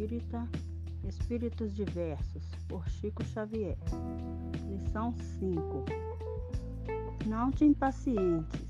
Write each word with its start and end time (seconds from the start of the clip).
Espírita 0.00 0.48
Espíritos 1.06 1.74
Diversos, 1.74 2.42
por 2.66 2.88
Chico 2.88 3.22
Xavier. 3.22 3.76
Lição 4.66 5.12
5 5.38 5.84
Não 7.26 7.50
te 7.50 7.66
impacientes. 7.66 8.66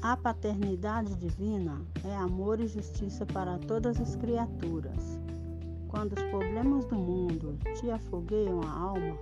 A 0.00 0.16
paternidade 0.16 1.16
divina 1.16 1.84
é 2.04 2.14
amor 2.14 2.60
e 2.60 2.68
justiça 2.68 3.26
para 3.26 3.58
todas 3.58 4.00
as 4.00 4.14
criaturas. 4.14 5.18
Quando 5.88 6.12
os 6.12 6.22
problemas 6.30 6.84
do 6.84 6.94
mundo 6.94 7.58
te 7.80 7.90
afogueiam 7.90 8.60
a 8.62 8.70
alma, 8.70 9.18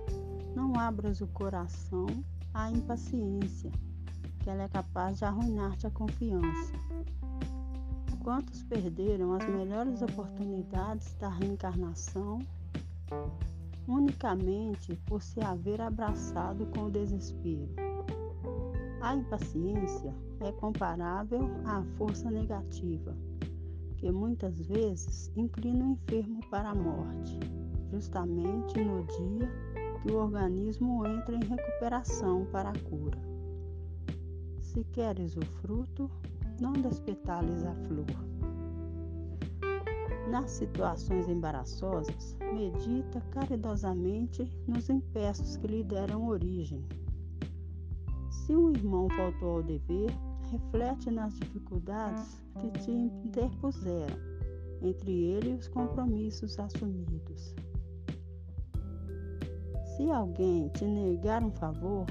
não 0.55 0.79
abras 0.79 1.19
o 1.21 1.27
coração 1.29 2.05
à 2.53 2.69
impaciência, 2.69 3.71
que 4.39 4.51
ela 4.51 4.61
é 4.61 4.67
capaz 4.67 5.17
de 5.17 5.25
arruinar-te 5.25 5.87
a 5.87 5.89
confiança. 5.89 6.73
Quantos 8.23 8.61
perderam 8.61 9.33
as 9.33 9.47
melhores 9.47 10.03
oportunidades 10.03 11.15
da 11.15 11.27
reencarnação 11.27 12.37
unicamente 13.87 14.95
por 15.07 15.23
se 15.23 15.41
haver 15.41 15.81
abraçado 15.81 16.67
com 16.67 16.85
o 16.85 16.91
desespero? 16.91 17.73
A 19.01 19.15
impaciência 19.15 20.13
é 20.39 20.51
comparável 20.51 21.49
à 21.65 21.81
força 21.97 22.29
negativa, 22.29 23.17
que 23.97 24.11
muitas 24.11 24.59
vezes 24.67 25.31
inclina 25.35 25.83
o 25.83 25.91
enfermo 25.93 26.41
para 26.51 26.69
a 26.69 26.75
morte, 26.75 27.39
justamente 27.91 28.79
no 28.83 29.03
dia 29.03 29.49
que 30.03 30.11
o 30.11 30.17
organismo 30.17 31.07
entra 31.07 31.35
em 31.35 31.43
recuperação 31.43 32.45
para 32.51 32.69
a 32.69 32.79
cura. 32.83 33.17
Se 34.61 34.83
queres 34.83 35.35
o 35.35 35.45
fruto, 35.61 36.09
não 36.61 36.73
despetales 36.73 37.65
a 37.65 37.73
flor. 37.73 38.05
Nas 40.29 40.51
situações 40.51 41.27
embaraçosas, 41.27 42.37
medita 42.53 43.19
caridosamente 43.31 44.47
nos 44.67 44.87
empeços 44.87 45.57
que 45.57 45.67
lhe 45.67 45.83
deram 45.83 46.27
origem. 46.27 46.85
Se 48.29 48.55
um 48.55 48.69
irmão 48.69 49.09
faltou 49.09 49.57
ao 49.57 49.63
dever, 49.63 50.11
reflete 50.51 51.09
nas 51.09 51.33
dificuldades 51.39 52.41
que 52.59 52.69
te 52.79 52.91
interpuseram, 52.91 54.15
entre 54.83 55.11
ele 55.11 55.49
e 55.49 55.55
os 55.55 55.67
compromissos 55.67 56.59
assumidos. 56.59 57.55
Se 59.97 60.09
alguém 60.11 60.69
te 60.69 60.85
negar 60.85 61.43
um 61.43 61.51
favor, 61.51 62.05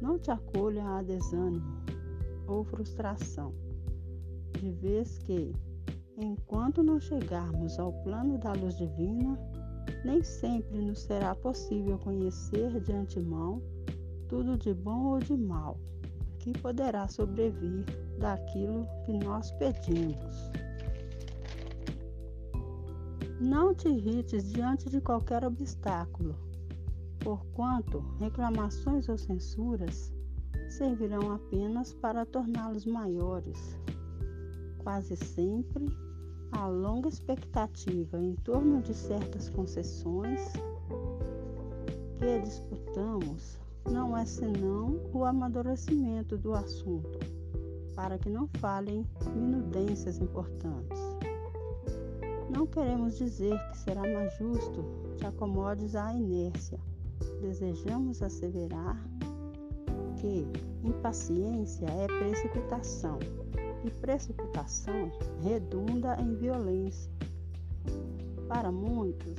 não 0.00 0.18
te 0.18 0.30
acolha 0.30 0.84
a 0.86 1.02
desânimo 1.02 1.82
ou 2.46 2.64
frustração 2.64 3.63
de 4.58 4.70
vez 4.70 5.18
que, 5.18 5.52
enquanto 6.16 6.82
não 6.82 7.00
chegarmos 7.00 7.78
ao 7.78 7.92
plano 8.02 8.38
da 8.38 8.52
luz 8.52 8.76
divina, 8.76 9.38
nem 10.04 10.22
sempre 10.22 10.78
nos 10.78 11.00
será 11.00 11.34
possível 11.34 11.98
conhecer 11.98 12.80
de 12.80 12.92
antemão 12.92 13.62
tudo 14.28 14.56
de 14.56 14.72
bom 14.72 15.12
ou 15.12 15.18
de 15.18 15.36
mal 15.36 15.78
que 16.38 16.52
poderá 16.58 17.08
sobrevir 17.08 17.84
daquilo 18.18 18.86
que 19.04 19.12
nós 19.12 19.50
pedimos. 19.52 20.50
Não 23.40 23.74
te 23.74 23.88
irrites 23.88 24.52
diante 24.52 24.88
de 24.88 25.00
qualquer 25.00 25.44
obstáculo, 25.44 26.34
porquanto 27.20 28.00
reclamações 28.18 29.08
ou 29.08 29.18
censuras 29.18 30.12
servirão 30.68 31.32
apenas 31.32 31.92
para 31.94 32.24
torná-los 32.24 32.84
maiores 32.86 33.78
quase 34.84 35.16
sempre, 35.16 35.86
a 36.52 36.68
longa 36.68 37.08
expectativa 37.08 38.20
em 38.20 38.34
torno 38.36 38.82
de 38.82 38.92
certas 38.94 39.48
concessões 39.48 40.52
que 42.18 42.38
disputamos 42.40 43.58
não 43.90 44.16
é 44.16 44.24
senão 44.24 45.00
o 45.12 45.24
amadurecimento 45.24 46.36
do 46.36 46.52
assunto, 46.52 47.18
para 47.96 48.18
que 48.18 48.28
não 48.28 48.46
falem 48.58 49.04
minudências 49.34 50.20
importantes. 50.20 51.00
Não 52.50 52.66
queremos 52.66 53.16
dizer 53.16 53.58
que 53.70 53.78
será 53.78 54.02
mais 54.02 54.36
justo 54.36 54.84
te 55.16 55.26
acomodes 55.26 55.96
à 55.96 56.14
inércia. 56.14 56.78
Desejamos 57.40 58.22
asseverar 58.22 59.02
que 60.20 60.46
impaciência 60.84 61.86
é 61.86 62.06
precipitação 62.06 63.18
e 63.84 63.90
precipitação 63.90 65.12
redunda 65.42 66.16
em 66.20 66.34
violência. 66.34 67.10
Para 68.48 68.72
muitos, 68.72 69.38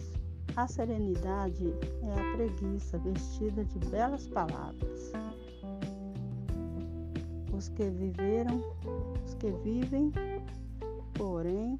a 0.55 0.67
serenidade 0.67 1.73
é 2.03 2.13
a 2.13 2.35
preguiça 2.35 2.97
vestida 2.99 3.65
de 3.65 3.79
belas 3.89 4.27
palavras. 4.27 5.11
Os 7.51 7.69
que 7.69 7.89
viveram, 7.89 8.63
os 9.25 9.33
que 9.33 9.49
vivem, 9.63 10.11
porém, 11.15 11.77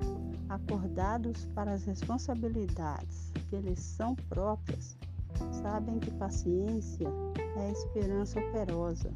acordados 0.50 1.46
para 1.54 1.74
as 1.74 1.86
responsabilidades 1.86 3.32
que 3.50 3.58
lhes 3.58 3.80
são 3.80 4.16
próprias, 4.30 4.98
sabem 5.62 6.00
que 6.00 6.12
paciência 6.12 7.08
é 7.58 7.72
esperança 7.72 8.40
operosa 8.40 9.12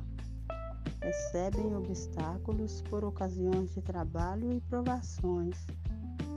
recebem 1.02 1.76
obstáculos 1.76 2.82
por 2.84 3.04
ocasiões 3.04 3.74
de 3.74 3.82
trabalho 3.82 4.52
e 4.54 4.62
provações, 4.62 5.56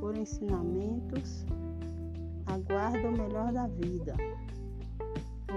por 0.00 0.16
ensinamentos, 0.16 1.44
aguardam 2.46 3.12
o 3.12 3.16
melhor 3.16 3.52
da 3.52 3.66
vida, 3.66 4.14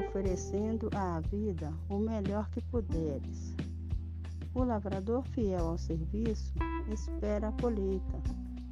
oferecendo 0.07 0.89
à 0.93 1.19
vida 1.19 1.73
o 1.89 1.97
melhor 1.97 2.49
que 2.49 2.61
puderes. 2.61 3.55
O 4.53 4.63
lavrador 4.63 5.23
fiel 5.29 5.67
ao 5.67 5.77
serviço 5.77 6.53
espera 6.91 7.49
a 7.49 7.51
colheita, 7.53 8.21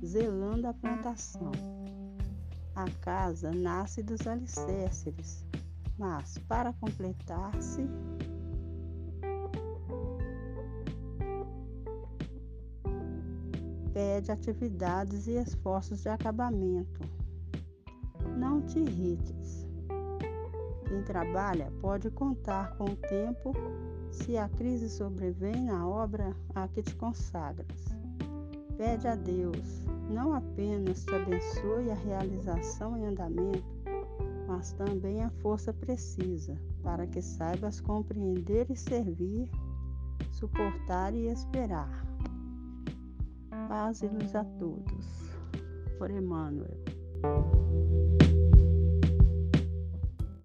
zelando 0.03 0.67
a 0.67 0.73
plantação. 0.73 1.51
A 2.75 2.89
casa 3.01 3.51
nasce 3.51 4.01
dos 4.01 4.25
alicerces, 4.25 5.45
mas 5.97 6.37
para 6.47 6.73
completar-se 6.73 7.87
pede 13.93 14.31
atividades 14.31 15.27
e 15.27 15.37
esforços 15.37 16.01
de 16.01 16.09
acabamento. 16.09 17.01
Não 18.37 18.61
te 18.61 18.79
irrites. 18.79 19.67
Quem 20.87 21.03
trabalha 21.03 21.71
pode 21.79 22.09
contar 22.11 22.75
com 22.77 22.85
o 22.85 22.95
tempo 22.95 23.53
se 24.11 24.37
a 24.37 24.49
crise 24.49 24.89
sobrevém 24.89 25.65
na 25.65 25.87
obra 25.87 26.35
a 26.53 26.67
que 26.67 26.81
te 26.81 26.95
consagras. 26.95 27.95
Pede 28.77 29.07
a 29.07 29.15
Deus 29.15 29.83
não 30.09 30.33
apenas 30.33 31.03
te 31.03 31.15
abençoe 31.15 31.89
a 31.89 31.95
realização 31.95 32.97
em 32.97 33.05
andamento, 33.05 33.63
mas 34.47 34.73
também 34.73 35.23
a 35.23 35.29
força 35.41 35.73
precisa 35.73 36.55
para 36.83 37.07
que 37.07 37.21
saibas 37.21 37.79
compreender 37.79 38.69
e 38.69 38.75
servir, 38.75 39.49
suportar 40.31 41.13
e 41.13 41.27
esperar. 41.27 42.05
Paz 43.67 44.01
e 44.01 44.07
luz 44.07 44.35
a 44.35 44.43
todos. 44.59 45.05
Por 45.97 46.09
Emmanuel. 46.11 46.77